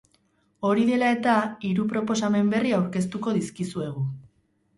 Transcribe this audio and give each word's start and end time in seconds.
Hori 0.69 0.85
dela 0.87 1.09
eta, 1.15 1.35
hiru 1.71 1.85
proposamen 1.91 2.49
berri 2.55 2.73
aurkeztuko 2.79 3.37
dizkizuegu. 3.37 4.09